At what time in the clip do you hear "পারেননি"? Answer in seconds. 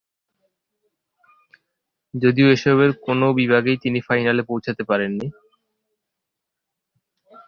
4.83-5.27